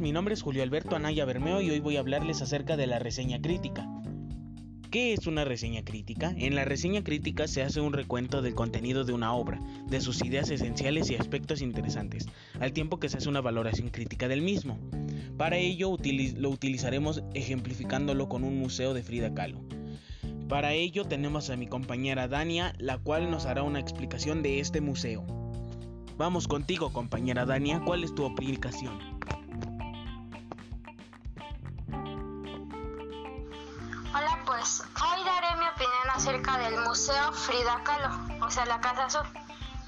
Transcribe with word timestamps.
mi 0.00 0.12
nombre 0.12 0.32
es 0.32 0.40
Julio 0.40 0.62
Alberto 0.62 0.96
Anaya 0.96 1.26
Bermeo 1.26 1.60
y 1.60 1.70
hoy 1.70 1.80
voy 1.80 1.96
a 1.98 2.00
hablarles 2.00 2.40
acerca 2.40 2.78
de 2.78 2.86
la 2.86 2.98
reseña 2.98 3.40
crítica. 3.42 3.86
¿Qué 4.90 5.12
es 5.12 5.26
una 5.26 5.44
reseña 5.44 5.84
crítica? 5.84 6.34
En 6.38 6.54
la 6.54 6.64
reseña 6.64 7.04
crítica 7.04 7.46
se 7.46 7.62
hace 7.62 7.82
un 7.82 7.92
recuento 7.92 8.40
del 8.40 8.54
contenido 8.54 9.04
de 9.04 9.12
una 9.12 9.34
obra, 9.34 9.60
de 9.88 10.00
sus 10.00 10.24
ideas 10.24 10.50
esenciales 10.50 11.10
y 11.10 11.16
aspectos 11.16 11.60
interesantes, 11.60 12.26
al 12.60 12.72
tiempo 12.72 12.98
que 12.98 13.10
se 13.10 13.18
hace 13.18 13.28
una 13.28 13.42
valoración 13.42 13.90
crítica 13.90 14.26
del 14.26 14.40
mismo. 14.40 14.78
Para 15.36 15.58
ello 15.58 15.94
lo 16.36 16.50
utilizaremos 16.50 17.22
ejemplificándolo 17.34 18.28
con 18.28 18.42
un 18.42 18.58
museo 18.58 18.94
de 18.94 19.02
Frida 19.02 19.34
Kahlo. 19.34 19.60
Para 20.48 20.72
ello 20.72 21.04
tenemos 21.04 21.50
a 21.50 21.56
mi 21.56 21.66
compañera 21.66 22.26
Dania, 22.26 22.74
la 22.78 22.96
cual 22.96 23.30
nos 23.30 23.44
hará 23.44 23.62
una 23.62 23.80
explicación 23.80 24.42
de 24.42 24.60
este 24.60 24.80
museo. 24.80 25.26
Vamos 26.16 26.48
contigo, 26.48 26.90
compañera 26.90 27.44
Dania, 27.44 27.82
¿cuál 27.84 28.02
es 28.02 28.14
tu 28.14 28.24
aplicación? 28.24 29.09
Acerca 36.30 36.58
del 36.58 36.78
Museo 36.82 37.32
Frida 37.32 37.82
Kahlo, 37.82 38.46
o 38.46 38.50
sea, 38.52 38.64
la 38.66 38.80
Casa 38.80 39.06
Azul. 39.06 39.26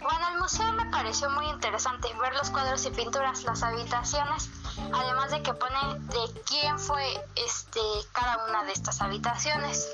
Bueno, 0.01 0.29
el 0.33 0.41
museo 0.41 0.73
me 0.73 0.87
pareció 0.87 1.31
muy 1.31 1.47
interesante 1.47 2.13
ver 2.21 2.35
los 2.35 2.51
cuadros 2.51 2.85
y 2.85 2.91
pinturas, 2.91 3.45
las 3.45 3.63
habitaciones, 3.63 4.51
además 4.93 5.31
de 5.31 5.41
que 5.41 5.55
pone 5.55 5.79
de 6.01 6.43
quién 6.45 6.81
fue 6.81 7.05
este 7.37 7.81
cada 8.11 8.45
una 8.49 8.65
de 8.65 8.73
estas 8.73 9.01
habitaciones, 9.01 9.89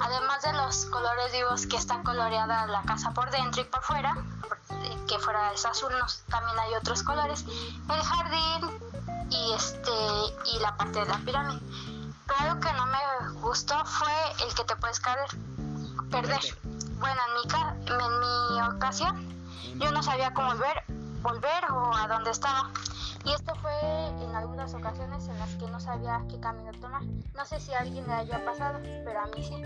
además 0.00 0.40
de 0.40 0.54
los 0.54 0.86
colores 0.86 1.32
vivos 1.32 1.66
que 1.66 1.76
está 1.76 2.02
coloreada 2.02 2.66
la 2.66 2.80
casa 2.82 3.10
por 3.10 3.30
dentro 3.30 3.60
y 3.60 3.64
por 3.64 3.82
fuera, 3.82 4.16
que 5.06 5.18
fuera 5.18 5.52
es 5.52 5.66
azul, 5.66 5.92
también 6.30 6.58
hay 6.60 6.74
otros 6.76 7.02
colores, 7.02 7.44
el 7.44 8.02
jardín 8.02 9.28
y 9.28 9.52
este 9.52 9.92
y 10.46 10.60
la 10.60 10.74
parte 10.78 11.00
de 11.00 11.04
la 11.04 11.18
pirámide. 11.18 11.60
Pero 12.26 12.40
algo 12.40 12.60
que 12.60 12.72
no 12.72 12.86
me 12.86 13.40
gustó 13.40 13.84
fue 13.84 14.46
el 14.46 14.54
que 14.54 14.64
te 14.64 14.76
puedes 14.76 15.00
caer, 15.00 15.28
perder. 16.10 16.40
Bueno, 16.98 17.20
en 17.28 17.34
mi, 17.34 18.04
en 18.04 18.20
mi 18.20 18.76
ocasión 18.76 19.28
yo 19.78 19.90
no 19.90 20.02
sabía 20.02 20.32
cómo 20.34 20.48
volver, 20.48 20.82
volver 21.22 21.70
o 21.72 21.94
a 21.94 22.06
dónde 22.08 22.30
estaba. 22.30 22.70
Y 23.24 23.32
esto 23.32 23.54
fue 23.56 23.72
en 24.22 24.34
algunas 24.34 24.72
ocasiones 24.74 25.28
en 25.28 25.38
las 25.38 25.54
que 25.56 25.66
no 25.66 25.78
sabía 25.78 26.22
qué 26.28 26.40
camino 26.40 26.70
tomar. 26.80 27.02
No 27.34 27.44
sé 27.44 27.60
si 27.60 27.72
a 27.72 27.80
alguien 27.80 28.06
le 28.06 28.12
haya 28.14 28.44
pasado, 28.44 28.80
pero 29.04 29.20
a 29.20 29.26
mí 29.26 29.42
sí. 29.42 29.62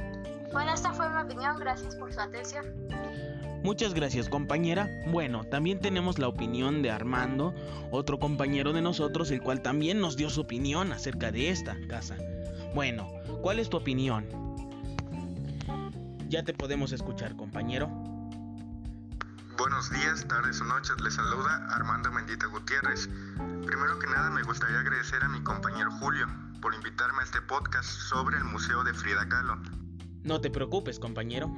Bueno, 0.52 0.72
esta 0.72 0.92
fue 0.92 1.08
mi 1.08 1.22
opinión. 1.22 1.56
Gracias 1.58 1.94
por 1.96 2.12
su 2.12 2.20
atención. 2.20 2.64
Muchas 3.62 3.94
gracias 3.94 4.28
compañera. 4.28 4.90
Bueno, 5.06 5.44
también 5.44 5.80
tenemos 5.80 6.18
la 6.18 6.28
opinión 6.28 6.82
de 6.82 6.90
Armando, 6.90 7.54
otro 7.90 8.18
compañero 8.18 8.72
de 8.72 8.82
nosotros, 8.82 9.30
el 9.30 9.40
cual 9.40 9.62
también 9.62 10.00
nos 10.00 10.16
dio 10.16 10.28
su 10.30 10.42
opinión 10.42 10.92
acerca 10.92 11.32
de 11.32 11.48
esta 11.48 11.76
casa. 11.88 12.16
Bueno, 12.74 13.08
¿cuál 13.40 13.58
es 13.58 13.70
tu 13.70 13.78
opinión? 13.78 14.53
Ya 16.34 16.42
te 16.42 16.52
podemos 16.52 16.90
escuchar, 16.90 17.36
compañero. 17.36 17.86
Buenos 19.56 19.88
días, 19.88 20.26
tardes 20.26 20.60
o 20.60 20.64
noches, 20.64 21.00
les 21.00 21.14
saluda 21.14 21.64
Armando 21.70 22.10
Mendita 22.10 22.46
Gutiérrez. 22.46 23.08
Primero 23.64 23.96
que 24.00 24.08
nada 24.08 24.30
me 24.30 24.42
gustaría 24.42 24.80
agradecer 24.80 25.22
a 25.22 25.28
mi 25.28 25.40
compañero 25.44 25.92
Julio 26.00 26.26
por 26.60 26.74
invitarme 26.74 27.20
a 27.20 27.22
este 27.22 27.40
podcast 27.42 27.88
sobre 27.88 28.36
el 28.36 28.42
Museo 28.42 28.82
de 28.82 28.92
Frida 28.92 29.28
Kahlo. 29.28 29.60
No 30.24 30.40
te 30.40 30.50
preocupes, 30.50 30.98
compañero. 30.98 31.54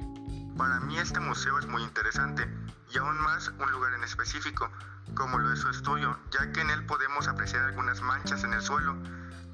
Para 0.55 0.79
mí 0.81 0.99
este 0.99 1.19
museo 1.21 1.57
es 1.57 1.65
muy 1.65 1.81
interesante 1.81 2.47
y 2.93 2.99
aún 2.99 3.19
más 3.21 3.51
un 3.59 3.71
lugar 3.71 3.95
en 3.95 4.03
específico, 4.03 4.69
como 5.15 5.39
lo 5.39 5.53
es 5.53 5.57
su 5.57 5.69
estudio, 5.69 6.19
ya 6.29 6.51
que 6.51 6.61
en 6.61 6.69
él 6.69 6.85
podemos 6.85 7.27
apreciar 7.27 7.63
algunas 7.63 7.99
manchas 8.03 8.43
en 8.43 8.53
el 8.53 8.61
suelo 8.61 8.95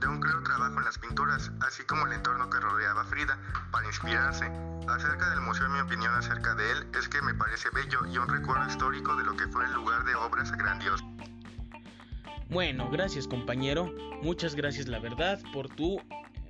de 0.04 0.10
un 0.10 0.20
claro 0.20 0.44
trabajo 0.44 0.78
en 0.80 0.84
las 0.84 0.98
pinturas, 0.98 1.50
así 1.62 1.84
como 1.84 2.06
el 2.06 2.14
entorno 2.14 2.50
que 2.50 2.60
rodeaba 2.60 3.02
a 3.02 3.06
Frida 3.06 3.38
para 3.72 3.88
inspirarse. 3.88 4.52
Acerca 4.88 5.30
del 5.30 5.40
museo, 5.40 5.70
mi 5.70 5.80
opinión 5.80 6.14
acerca 6.14 6.54
de 6.56 6.72
él 6.72 6.88
es 7.00 7.08
que 7.08 7.22
me 7.22 7.34
parece 7.34 7.70
bello 7.74 8.06
y 8.12 8.18
un 8.18 8.28
recuerdo 8.28 8.68
histórico 8.68 9.16
de 9.16 9.24
lo 9.24 9.36
que 9.38 9.48
fue 9.48 9.64
el 9.64 9.72
lugar 9.72 10.04
de 10.04 10.14
obras 10.16 10.52
grandiosas. 10.52 11.08
Bueno, 12.50 12.90
gracias 12.92 13.28
compañero, 13.28 13.94
muchas 14.22 14.56
gracias 14.56 14.90
la 14.90 15.00
verdad 15.00 15.40
por 15.54 15.70
tu 15.70 16.02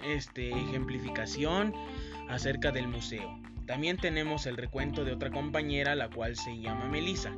este, 0.03 0.49
ejemplificación 0.49 1.73
acerca 2.29 2.71
del 2.71 2.87
museo. 2.87 3.39
También 3.67 3.97
tenemos 3.97 4.47
el 4.47 4.57
recuento 4.57 5.05
de 5.05 5.13
otra 5.13 5.29
compañera, 5.29 5.93
la 5.93 6.09
cual 6.09 6.35
se 6.35 6.59
llama 6.59 6.87
Melisa. 6.87 7.31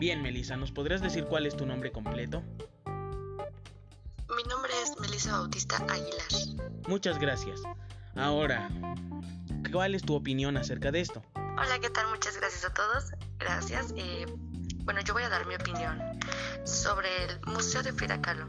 Bien, 0.00 0.22
Melisa, 0.22 0.56
¿nos 0.56 0.72
podrías 0.72 1.02
decir 1.02 1.26
cuál 1.26 1.44
es 1.44 1.56
tu 1.56 1.66
nombre 1.66 1.92
completo? 1.92 2.42
Bautista 5.12 5.76
Aguilar. 5.76 6.58
Muchas 6.88 7.18
gracias. 7.18 7.60
Ahora, 8.16 8.70
¿cuál 9.70 9.94
es 9.94 10.02
tu 10.02 10.14
opinión 10.14 10.56
acerca 10.56 10.90
de 10.90 11.00
esto? 11.00 11.22
Hola, 11.34 11.78
¿qué 11.80 11.90
tal? 11.90 12.08
Muchas 12.08 12.38
gracias 12.38 12.64
a 12.64 12.72
todos. 12.72 13.12
Gracias. 13.38 13.92
Eh, 13.96 14.24
bueno, 14.84 15.02
yo 15.02 15.12
voy 15.12 15.22
a 15.22 15.28
dar 15.28 15.46
mi 15.46 15.54
opinión 15.54 16.00
sobre 16.64 17.08
el 17.24 17.40
Museo 17.46 17.82
de 17.82 17.92
Frida 17.92 18.22
Kahlo. 18.22 18.46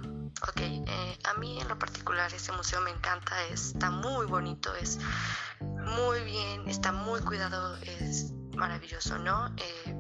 Ok, 0.48 0.62
eh, 0.62 1.20
a 1.26 1.34
mí 1.38 1.60
en 1.60 1.68
lo 1.68 1.78
particular 1.78 2.34
ese 2.34 2.54
museo 2.54 2.80
me 2.80 2.92
encanta, 2.92 3.36
está 3.48 3.92
muy 3.92 4.26
bonito, 4.26 4.74
es 4.76 5.00
muy 5.60 6.24
bien, 6.24 6.68
está 6.68 6.94
muy 6.94 7.20
cuidado, 7.22 7.78
es 8.00 8.32
maravilloso, 8.56 9.20
¿no? 9.20 9.54
Eh, 9.58 9.96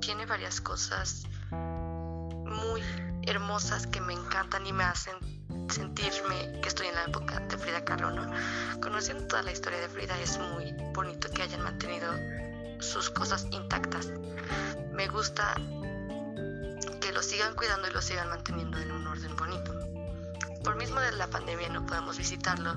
tiene 0.00 0.24
varias 0.24 0.62
cosas 0.62 1.24
muy 1.50 2.82
hermosas 3.22 3.86
que 3.86 4.00
me 4.00 4.14
encantan 4.14 4.66
y 4.66 4.72
me 4.72 4.84
hacen 4.84 5.35
sentirme 5.68 6.60
que 6.60 6.68
estoy 6.68 6.86
en 6.88 6.94
la 6.94 7.04
época 7.04 7.40
de 7.40 7.58
Frida 7.58 7.84
Kahlo, 7.84 8.10
¿no? 8.10 8.30
Conociendo 8.80 9.26
toda 9.26 9.42
la 9.42 9.52
historia 9.52 9.78
de 9.80 9.88
Frida 9.88 10.18
es 10.20 10.38
muy 10.38 10.74
bonito 10.94 11.30
que 11.30 11.42
hayan 11.42 11.62
mantenido 11.62 12.12
sus 12.80 13.10
cosas 13.10 13.46
intactas. 13.50 14.08
Me 14.92 15.08
gusta 15.08 15.54
que 17.00 17.12
lo 17.12 17.22
sigan 17.22 17.54
cuidando 17.54 17.88
y 17.88 17.92
lo 17.92 18.02
sigan 18.02 18.28
manteniendo 18.28 18.78
en 18.78 18.92
un 18.92 19.06
orden 19.06 19.36
bonito. 19.36 19.74
Por 20.64 20.76
mismo 20.76 21.00
de 21.00 21.12
la 21.12 21.28
pandemia 21.28 21.68
no 21.68 21.86
podemos 21.86 22.18
visitarlo, 22.18 22.74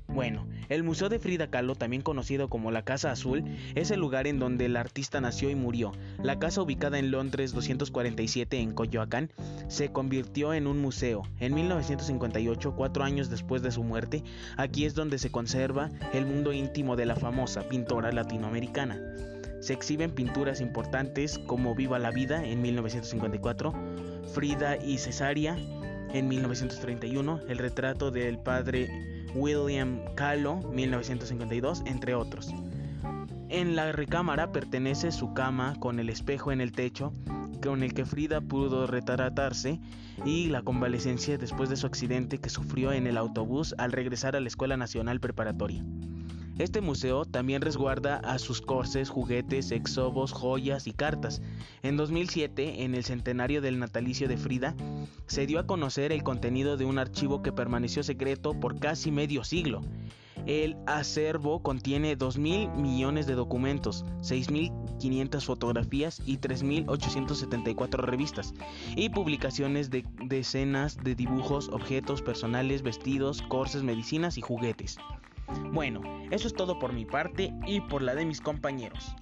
Bueno, 0.06 0.46
el 0.74 0.82
Museo 0.82 1.08
de 1.08 1.18
Frida 1.18 1.48
Kahlo, 1.48 1.74
también 1.74 2.02
conocido 2.02 2.48
como 2.48 2.70
la 2.70 2.82
Casa 2.82 3.10
Azul, 3.10 3.44
es 3.74 3.90
el 3.90 4.00
lugar 4.00 4.26
en 4.26 4.38
donde 4.38 4.66
el 4.66 4.76
artista 4.76 5.20
nació 5.20 5.50
y 5.50 5.54
murió. 5.54 5.92
La 6.22 6.38
casa 6.38 6.62
ubicada 6.62 6.98
en 6.98 7.10
Londres 7.10 7.52
247 7.52 8.58
en 8.58 8.72
Coyoacán 8.72 9.30
se 9.68 9.92
convirtió 9.92 10.54
en 10.54 10.66
un 10.66 10.80
museo. 10.80 11.24
En 11.40 11.54
1958, 11.54 12.74
cuatro 12.74 13.04
años 13.04 13.28
después 13.28 13.62
de 13.62 13.70
su 13.70 13.82
muerte, 13.82 14.22
aquí 14.56 14.86
es 14.86 14.94
donde 14.94 15.18
se 15.18 15.30
conserva 15.30 15.90
el 16.14 16.24
mundo 16.24 16.52
íntimo 16.52 16.96
de 16.96 17.06
la 17.06 17.16
famosa 17.16 17.68
pintora 17.68 18.10
latinoamericana. 18.10 18.98
Se 19.60 19.74
exhiben 19.74 20.10
pinturas 20.10 20.60
importantes 20.60 21.38
como 21.38 21.74
Viva 21.74 21.98
la 21.98 22.10
Vida 22.10 22.44
en 22.44 22.62
1954, 22.62 23.74
Frida 24.32 24.76
y 24.76 24.98
Cesaria 24.98 25.56
en 26.14 26.28
1931, 26.28 27.40
el 27.48 27.58
retrato 27.58 28.10
del 28.10 28.38
padre 28.38 29.21
William 29.34 30.00
Kahlo, 30.14 30.60
1952, 30.72 31.82
entre 31.86 32.14
otros. 32.14 32.52
En 33.48 33.76
la 33.76 33.92
recámara 33.92 34.52
pertenece 34.52 35.12
su 35.12 35.34
cama 35.34 35.74
con 35.78 35.98
el 35.98 36.08
espejo 36.08 36.52
en 36.52 36.60
el 36.60 36.72
techo 36.72 37.12
con 37.62 37.82
el 37.82 37.94
que 37.94 38.04
Frida 38.04 38.40
pudo 38.40 38.86
retratarse 38.86 39.80
y 40.24 40.48
la 40.48 40.62
convalecencia 40.62 41.38
después 41.38 41.70
de 41.70 41.76
su 41.76 41.86
accidente 41.86 42.38
que 42.38 42.50
sufrió 42.50 42.92
en 42.92 43.06
el 43.06 43.16
autobús 43.16 43.74
al 43.78 43.92
regresar 43.92 44.36
a 44.36 44.40
la 44.40 44.48
Escuela 44.48 44.76
Nacional 44.76 45.20
Preparatoria. 45.20 45.84
Este 46.62 46.80
museo 46.80 47.24
también 47.24 47.60
resguarda 47.60 48.18
a 48.18 48.38
sus 48.38 48.60
corces, 48.60 49.10
juguetes, 49.10 49.72
exobos, 49.72 50.30
joyas 50.30 50.86
y 50.86 50.92
cartas. 50.92 51.42
En 51.82 51.96
2007, 51.96 52.84
en 52.84 52.94
el 52.94 53.02
centenario 53.02 53.60
del 53.60 53.80
natalicio 53.80 54.28
de 54.28 54.36
Frida, 54.36 54.76
se 55.26 55.44
dio 55.48 55.58
a 55.58 55.66
conocer 55.66 56.12
el 56.12 56.22
contenido 56.22 56.76
de 56.76 56.84
un 56.84 57.00
archivo 57.00 57.42
que 57.42 57.50
permaneció 57.50 58.04
secreto 58.04 58.54
por 58.54 58.78
casi 58.78 59.10
medio 59.10 59.42
siglo. 59.42 59.80
El 60.46 60.76
acervo 60.86 61.64
contiene 61.64 62.16
2.000 62.16 62.76
millones 62.76 63.26
de 63.26 63.34
documentos, 63.34 64.04
6.500 64.20 65.44
fotografías 65.44 66.22
y 66.24 66.38
3.874 66.38 68.04
revistas 68.04 68.54
y 68.94 69.08
publicaciones 69.08 69.90
de 69.90 70.04
decenas 70.26 70.96
de 71.02 71.16
dibujos, 71.16 71.70
objetos 71.70 72.22
personales, 72.22 72.82
vestidos, 72.82 73.42
corses, 73.42 73.82
medicinas 73.82 74.38
y 74.38 74.42
juguetes. 74.42 74.96
Bueno, 75.72 76.00
eso 76.30 76.46
es 76.46 76.54
todo 76.54 76.78
por 76.78 76.92
mi 76.92 77.04
parte 77.04 77.52
y 77.66 77.80
por 77.80 78.02
la 78.02 78.14
de 78.14 78.24
mis 78.24 78.40
compañeros. 78.40 79.14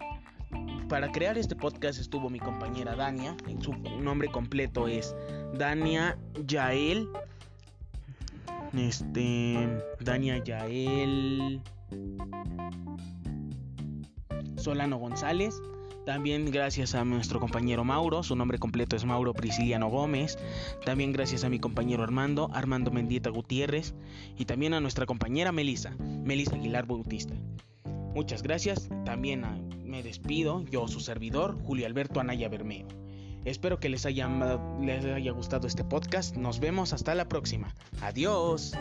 Para 0.88 1.12
crear 1.12 1.38
este 1.38 1.54
podcast 1.54 2.00
estuvo 2.00 2.28
mi 2.28 2.40
compañera 2.40 2.96
Dania, 2.96 3.36
su 3.60 3.72
nombre 4.00 4.28
completo 4.28 4.88
es 4.88 5.14
Dania 5.54 6.18
Yael 6.46 7.08
este. 8.76 9.68
Dania 10.00 10.42
Yael. 10.44 11.60
Solano 14.56 14.98
González. 14.98 15.60
También 16.10 16.50
gracias 16.50 16.96
a 16.96 17.04
nuestro 17.04 17.38
compañero 17.38 17.84
Mauro, 17.84 18.24
su 18.24 18.34
nombre 18.34 18.58
completo 18.58 18.96
es 18.96 19.04
Mauro 19.04 19.32
Prisciliano 19.32 19.88
Gómez. 19.90 20.38
También 20.84 21.12
gracias 21.12 21.44
a 21.44 21.48
mi 21.48 21.60
compañero 21.60 22.02
Armando, 22.02 22.50
Armando 22.52 22.90
Mendieta 22.90 23.30
Gutiérrez. 23.30 23.94
Y 24.36 24.44
también 24.46 24.74
a 24.74 24.80
nuestra 24.80 25.06
compañera 25.06 25.52
Melisa, 25.52 25.94
Melisa 26.00 26.56
Aguilar 26.56 26.84
Bautista. 26.84 27.36
Muchas 28.12 28.42
gracias. 28.42 28.88
También 29.04 29.44
me 29.84 30.02
despido, 30.02 30.64
yo 30.64 30.88
su 30.88 30.98
servidor, 30.98 31.56
Julio 31.62 31.86
Alberto 31.86 32.18
Anaya 32.18 32.48
Bermeo. 32.48 32.88
Espero 33.44 33.78
que 33.78 33.88
les 33.88 34.04
haya, 34.04 34.28
les 34.80 35.04
haya 35.04 35.30
gustado 35.30 35.68
este 35.68 35.84
podcast. 35.84 36.36
Nos 36.36 36.58
vemos 36.58 36.92
hasta 36.92 37.14
la 37.14 37.28
próxima. 37.28 37.72
Adiós. 38.02 38.72